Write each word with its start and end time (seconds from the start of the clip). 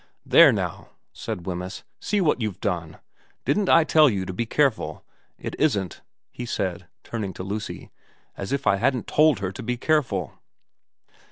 'There 0.35 0.51
now,' 0.51 0.89
said 1.13 1.45
Wemyss.' 1.45 1.83
See 2.09 2.21
what 2.21 2.41
you've 2.41 2.59
done. 2.59 2.97
Didn't 3.45 3.69
I 3.69 3.83
tell 3.83 4.09
you 4.09 4.25
to 4.25 4.33
be 4.33 4.47
careful? 4.47 5.05
It 5.37 5.53
isn't,' 5.59 6.01
he 6.31 6.43
said, 6.47 6.87
turning 7.03 7.33
to 7.35 7.43
Lucy, 7.43 7.91
* 8.13 8.25
as 8.35 8.51
if 8.51 8.65
I 8.65 8.77
hadn't 8.77 9.05
told 9.05 9.37
her 9.41 9.51
to 9.51 9.61
be 9.61 9.77
careful.' 9.77 10.33